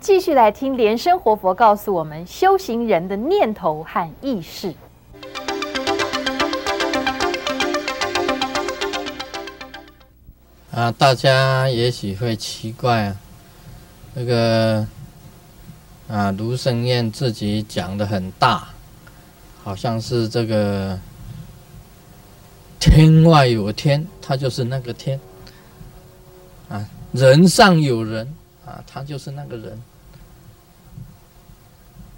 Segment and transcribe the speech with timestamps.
[0.00, 4.74] 继续来听莲生活佛告诉我们修行人的念头和意识。
[10.70, 13.16] 啊，大家也许会奇怪啊，
[14.14, 14.86] 那个
[16.08, 18.68] 啊，卢生燕自己讲的很大，
[19.62, 20.98] 好像是这个
[22.78, 25.20] 天外有天，他就是那个天
[26.70, 29.78] 啊，人上有人啊，他就是那个人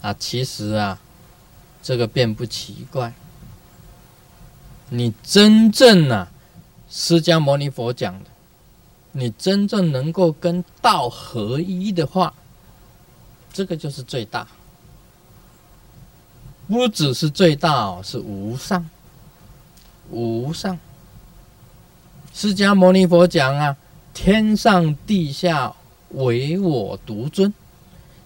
[0.03, 0.15] 啊。
[0.19, 0.99] 其实啊，
[1.83, 3.15] 这个并不奇怪，
[4.91, 6.29] 你真正啊，
[6.91, 8.31] 释迦牟尼佛讲的。
[9.15, 12.33] 你真正能够跟道合一的话，
[13.53, 14.47] 这个就是最大。
[16.67, 18.89] 不只是最大哦，是无上，
[20.11, 20.79] 无上。
[22.33, 23.77] 释迦牟尼佛讲啊，
[24.15, 25.75] 天上地下
[26.13, 27.53] 唯我独尊，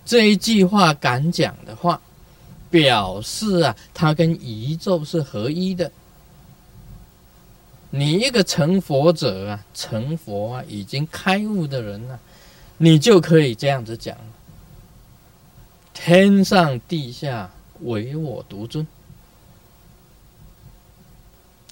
[0.06, 2.00] 这一句话敢讲的话，
[2.70, 5.90] 表示啊，他跟宇宙是合一的。
[7.90, 12.18] 你一个成佛者啊，成佛啊，已经开悟的人啊，
[12.78, 14.16] 你就可以这样子讲：
[15.92, 18.86] 天上地下唯我独尊，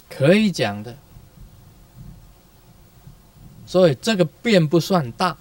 [0.09, 0.97] 可以讲的。
[3.65, 5.37] 所以这个变不算大，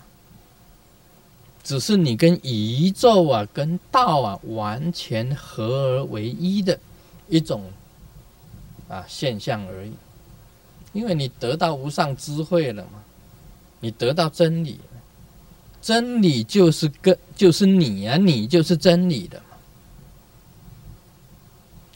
[1.64, 5.64] 只是你跟宇宙啊、跟道啊完全合
[5.96, 6.78] 而为一的
[7.28, 7.64] 一种
[8.86, 9.92] 啊现象而已。
[10.92, 13.02] 因为你得到无上智慧了嘛，
[13.80, 14.78] 你得到真理，
[15.82, 19.42] 真理就是跟，就是你啊，你就是真理的。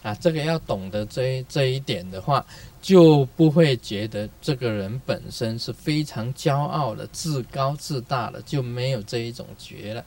[0.09, 2.45] 啊，这个要懂得这这一点的话，
[2.81, 10.03] 就不会觉得这个人本身是非常骄傲的、自高自大的，就没有这一种觉了。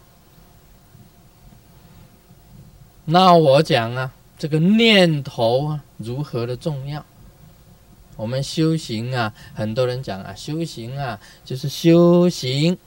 [3.06, 7.06] 那我讲啊，这个念头啊，如何的重要？
[8.16, 12.78] 我们修行啊，很多人讲啊，修行啊就是修行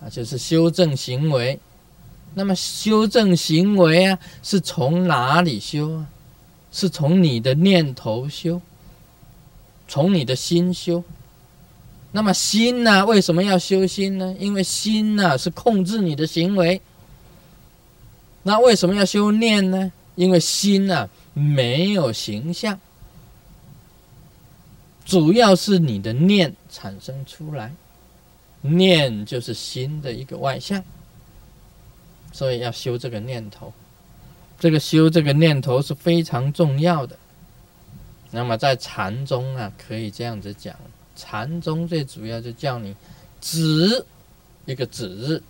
[0.00, 1.58] 啊，就是修正行为。
[2.34, 6.06] 那么修正行为啊，是从哪里修啊？
[6.72, 8.60] 是从你的念头修，
[9.86, 11.04] 从你的心修。
[12.10, 14.34] 那么心呢，为什么要修心呢？
[14.38, 16.80] 因为心呢是控制你的行为。
[18.42, 19.92] 那为什么要修念呢？
[20.14, 22.78] 因为心呢没有形象。
[25.04, 27.74] 主要是你的念产生出来，
[28.60, 30.82] 念就是心的一个外向，
[32.32, 33.72] 所以要修这个念头。
[34.62, 37.18] 这个修这个念头是非常重要的。
[38.30, 40.72] 那么在禅宗啊，可以这样子讲，
[41.16, 42.94] 禅宗最主要就叫你
[43.40, 44.06] 止
[44.64, 45.42] 一个止，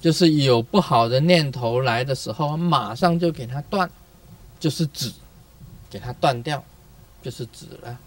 [0.00, 3.90] 就是有不好的念头来的时候，马上就给它断，
[4.60, 5.12] 就是止。
[5.90, 6.64] 给它断掉，
[7.20, 7.98] 就是止了。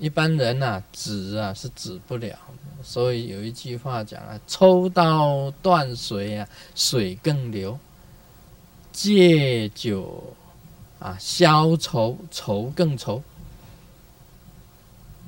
[0.00, 2.34] 一般人呐，止啊是止不了，
[2.82, 7.76] 所以有一句话讲啊：“抽刀断水啊，水更流；
[8.90, 10.34] 借酒
[10.98, 13.22] 啊，消愁愁更愁。”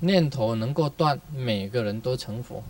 [0.00, 2.64] 念头能够断，每个人都成佛。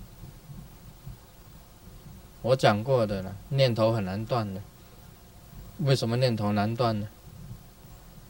[2.43, 4.61] 我讲过的了，念头很难断的。
[5.79, 7.07] 为什么念头难断呢？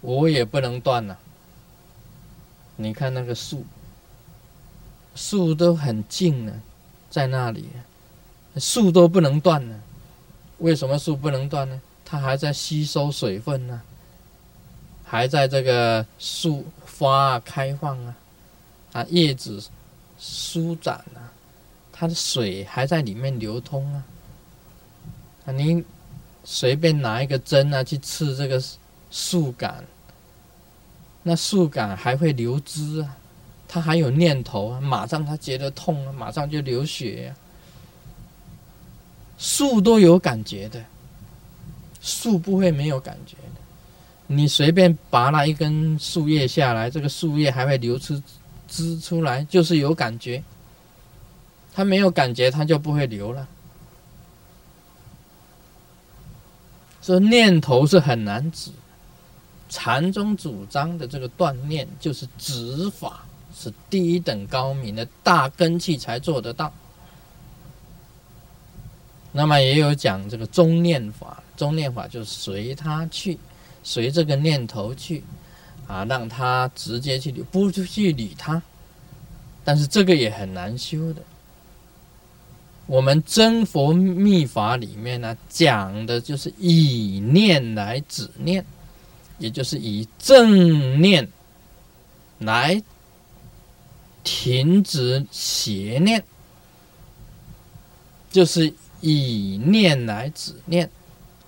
[0.02, 1.18] 我也不能断了。
[2.76, 3.64] 你看那个树，
[5.14, 6.62] 树都很静呢，
[7.10, 7.68] 在那里，
[8.56, 9.80] 树都不能断呢。
[10.58, 11.80] 为什么树不能断呢？
[12.04, 13.80] 它还在吸收水分呢，
[15.04, 18.16] 还在这个树花开放啊，
[18.92, 19.62] 啊叶子
[20.18, 21.32] 舒展啊，
[21.92, 24.04] 它的水还在里面流通啊。
[25.46, 25.84] 啊，你
[26.44, 28.62] 随便拿一个针啊去刺这个
[29.10, 29.84] 树干。
[31.22, 33.16] 那树干还会流汁啊，
[33.68, 37.34] 它还有念头啊，马上它觉得痛啊，马上就流血呀。
[39.38, 40.84] 树都有感觉的，
[42.00, 43.60] 树不会没有感觉的。
[44.28, 48.20] 你随便拔了一根树叶下来，这个树叶还会流出
[48.68, 50.42] 汁出来，就是有感觉。
[51.74, 53.48] 它没有感觉，它就不会流了。
[57.00, 58.70] 说念头是很难止。
[59.72, 63.24] 禅宗主张的这个锻炼，就是止法，
[63.56, 66.70] 是第一等高明的大根器才做得到。
[69.32, 73.38] 那么也有讲这个中念法，中念法就是随他去，
[73.82, 75.24] 随这个念头去，
[75.88, 78.62] 啊，让他直接去理不去理他。
[79.64, 81.22] 但是这个也很难修的，
[82.84, 88.62] 我们真佛密法里面呢，讲的就是以念来止念，
[89.42, 91.28] 也就是以正念
[92.38, 92.80] 来
[94.22, 96.22] 停止邪念，
[98.30, 100.88] 就是以念来止念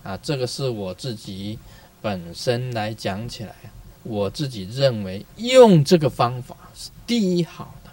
[0.02, 0.16] 啊。
[0.16, 1.56] 这个是我自己
[2.02, 3.54] 本身来讲起来，
[4.02, 7.90] 我自己认为用这个方法是第一好的，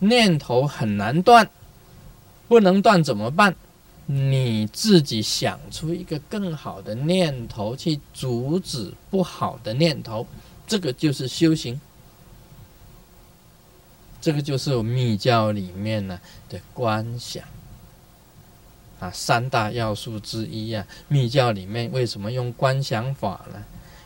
[0.00, 1.48] 念头很难断。
[2.48, 3.54] 不能断怎么办？
[4.10, 10.26] 你自己想出一个更好的念头去阻止不好的念头，
[10.66, 11.78] 这个就是修行。
[14.18, 16.18] 这个就是我密教里面呢
[16.48, 17.44] 的观想
[18.98, 20.86] 啊，三大要素之一啊。
[21.08, 23.62] 密教里面为什么用观想法呢？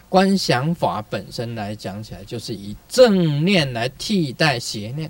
[0.09, 5.09] 观想法本身来讲起来，就是以正念来替代邪念，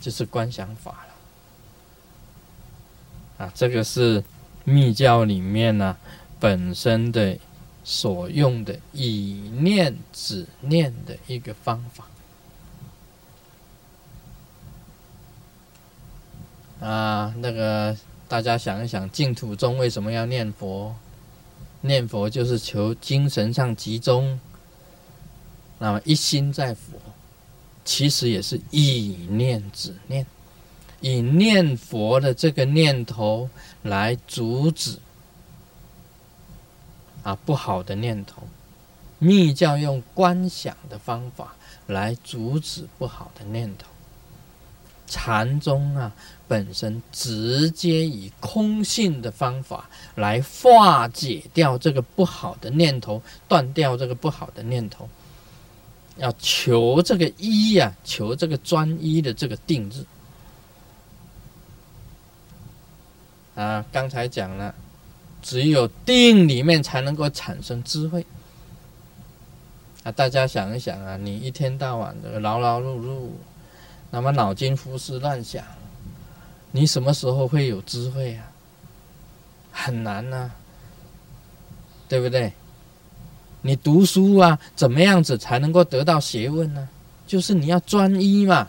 [0.00, 1.05] 就是观想法。
[3.38, 4.22] 啊，这个是
[4.64, 5.96] 密教里面呢
[6.40, 7.38] 本身的
[7.84, 12.06] 所用的以念止念的一个方法。
[16.80, 17.96] 啊，那个
[18.28, 20.94] 大家想一想，净土宗为什么要念佛？
[21.80, 24.38] 念佛就是求精神上集中，
[25.78, 26.98] 那么一心在佛，
[27.84, 30.26] 其实也是以念止念。
[31.06, 33.48] 以念佛的这个念头
[33.82, 34.98] 来阻止
[37.22, 38.42] 啊不好的念头，
[39.20, 41.54] 密教用观想的方法
[41.86, 43.86] 来阻止不好的念头，
[45.06, 46.12] 禅宗啊
[46.48, 55.08] 本身直接以空性的方法来化解掉这个不好的念头，断掉这个不好的念头，
[56.16, 60.04] 要求这个一呀，求这个专一的这个定日。
[63.56, 64.72] 啊，刚才讲了，
[65.42, 68.24] 只有定里面才能够产生智慧。
[70.04, 73.30] 啊，大家想一想啊，你一天到晚的劳劳碌碌，
[74.10, 75.64] 那么脑筋胡思乱想，
[76.70, 78.52] 你什么时候会有智慧啊？
[79.72, 80.50] 很难呐，
[82.08, 82.52] 对不对？
[83.62, 86.88] 你读书啊，怎么样子才能够得到学问呢？
[87.26, 88.68] 就是你要专一嘛。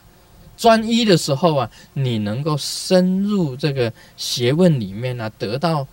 [0.57, 5.88] 专一的时候啊，你能够深入这个学问里面呢，得到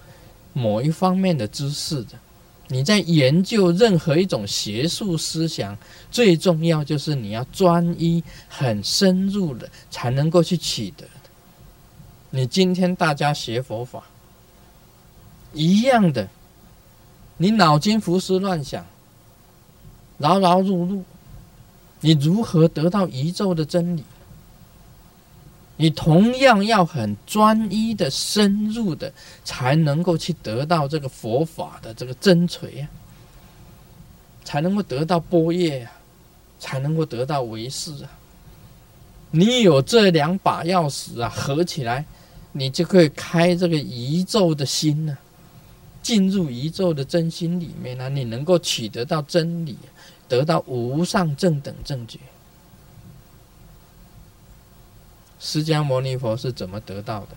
[0.54, 2.18] 某一方面的知识的。
[2.68, 5.76] 你在研究任何一种学术思想，
[6.10, 11.04] 最重要就是你要专一、很深入的，才能够去取得。
[12.30, 14.02] 你今天大家学佛法
[15.52, 16.26] 一样的，
[17.36, 18.84] 你脑筋胡思乱想、
[20.16, 21.02] 劳劳碌碌，
[22.00, 24.02] 你如何得到宇宙的真理？
[25.76, 29.12] 你同样要很专一的、深入的，
[29.44, 32.88] 才能够去得到这个佛法的这个真锤啊，
[34.44, 35.92] 才能够得到波叶啊，
[36.60, 38.10] 才能够得到为师啊。
[39.32, 42.04] 你有这两把钥匙啊，合起来，
[42.52, 45.18] 你就可以开这个宇宙的心呢，
[46.00, 49.76] 进入宇宙的真心里面呢，你能够取得到真理，
[50.28, 52.20] 得到无上正等正觉。
[55.46, 57.36] 释迦牟尼佛是怎么得到的？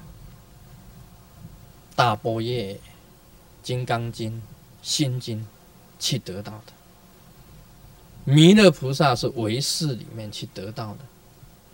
[1.93, 2.79] 大波叶、
[3.61, 4.41] 金刚经、
[4.81, 5.45] 心经
[5.99, 6.71] 去得到的。
[8.23, 10.99] 弥勒菩萨是唯识里面去得到的。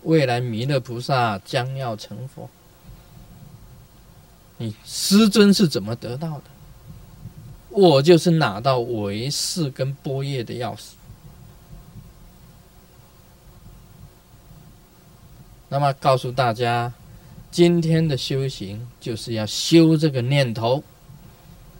[0.01, 2.49] 未来弥勒菩萨将要成佛，
[4.57, 6.45] 你师尊是怎么得到的？
[7.69, 10.93] 我就是拿到唯识跟波叶的钥匙。
[15.73, 16.93] 那么告诉大家，
[17.49, 20.83] 今天的修行就是要修这个念头，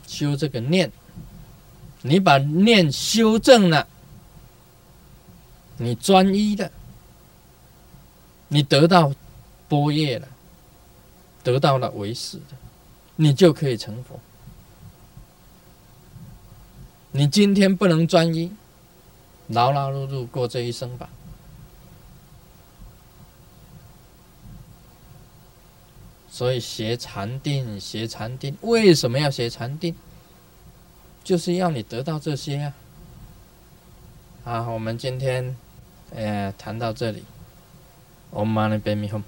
[0.07, 0.91] 修这个念。
[2.01, 3.87] 你把念修正了，
[5.77, 6.71] 你专一的，
[8.47, 9.13] 你得到
[9.69, 10.27] 波叶了，
[11.43, 12.55] 得到了唯识的，
[13.15, 14.19] 你就可以成佛。
[17.11, 18.51] 你今天不能专一，
[19.49, 21.07] 劳劳碌碌过这一生吧。
[26.33, 29.93] 所以学禅定，学禅定，为什么要学禅定？
[31.23, 32.73] 就是要你得到这些啊！
[34.43, 35.55] 啊，我们今天，
[36.09, 37.23] 呃，谈到这里
[38.31, 39.21] ，Om Mani Padme Hum。